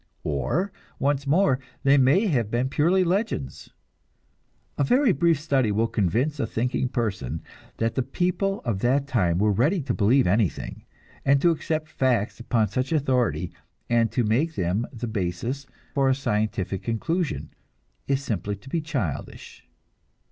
Or, 0.23 0.71
once 0.97 1.27
more, 1.27 1.59
they 1.83 1.95
may 1.95 2.25
have 2.25 2.49
been 2.49 2.69
purely 2.69 3.03
legends. 3.03 3.69
A 4.75 4.83
very 4.83 5.11
brief 5.11 5.39
study 5.39 5.71
will 5.71 5.85
convince 5.85 6.39
a 6.39 6.47
thinking 6.47 6.89
person 6.89 7.43
that 7.77 7.93
the 7.93 8.01
people 8.01 8.61
of 8.61 8.79
that 8.79 9.05
time 9.05 9.37
were 9.37 9.51
ready 9.51 9.79
to 9.83 9.93
believe 9.93 10.25
anything, 10.25 10.85
and 11.23 11.39
to 11.43 11.51
accept 11.51 11.87
facts 11.87 12.39
upon 12.39 12.69
such 12.69 12.91
authority, 12.91 13.51
and 13.91 14.11
to 14.11 14.23
make 14.23 14.55
them 14.55 14.87
the 14.91 15.05
basis 15.07 15.67
for 15.93 16.09
a 16.09 16.15
scientific 16.15 16.81
conclusion, 16.81 17.51
is 18.07 18.23
simply 18.23 18.55
to 18.55 18.69
be 18.69 18.81
childish. 18.81 19.67